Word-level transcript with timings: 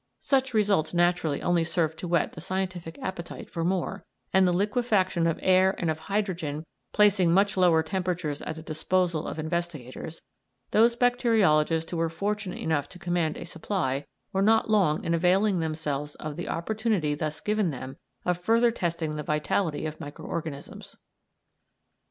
Such 0.19 0.55
results 0.55 0.95
naturally 0.95 1.43
only 1.43 1.63
served 1.63 1.99
to 1.99 2.07
whet 2.07 2.31
the 2.33 2.41
scientific 2.41 2.97
appetite 3.03 3.51
for 3.51 3.63
more, 3.63 4.03
and 4.33 4.47
the 4.47 4.51
liquefaction 4.51 5.27
of 5.27 5.37
air 5.43 5.75
and 5.77 5.91
of 5.91 5.99
hydrogen 5.99 6.65
placing 6.91 7.31
much 7.31 7.55
lower 7.55 7.83
temperatures 7.83 8.41
at 8.41 8.55
the 8.55 8.63
disposal 8.63 9.27
of 9.27 9.37
investigators, 9.37 10.19
those 10.71 10.95
bacteriologists 10.95 11.91
who 11.91 11.97
were 11.97 12.09
fortunate 12.09 12.57
enough 12.57 12.89
to 12.89 12.97
command 12.97 13.37
a 13.37 13.45
supply 13.45 14.07
were 14.33 14.41
not 14.41 14.71
long 14.71 15.03
in 15.05 15.13
availing 15.13 15.59
themselves 15.59 16.15
of 16.15 16.35
the 16.35 16.49
opportunity 16.49 17.13
thus 17.13 17.39
given 17.39 17.69
them 17.69 17.97
of 18.25 18.39
further 18.39 18.71
testing 18.71 19.17
the 19.17 19.21
vitality 19.21 19.85
of 19.85 19.99
micro 19.99 20.25
organisms. 20.25 20.95